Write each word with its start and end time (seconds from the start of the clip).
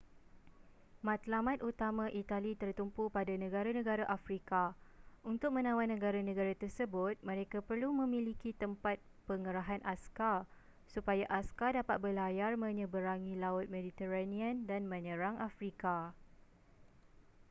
matlamat 1.07 1.59
utama 1.69 2.05
itali 2.21 2.51
tertumpu 2.61 3.03
pada 3.17 3.33
negara-negara 3.43 4.01
afrika 4.17 4.63
untuk 5.31 5.49
menawan 5.57 5.89
negara-negara 5.93 6.53
tersebut 6.63 7.13
mereka 7.29 7.57
perlu 7.69 7.89
memiliki 8.01 8.49
tempat 8.63 8.97
pengerahan 9.29 9.81
askar 9.93 10.37
supaya 10.93 11.25
askar 11.39 11.71
dapat 11.79 11.97
berlayar 12.05 12.51
menyeberangi 12.65 13.33
laut 13.43 13.65
mediterranean 13.75 14.55
dan 14.69 14.81
menyerang 14.93 15.35
afrika 15.49 15.97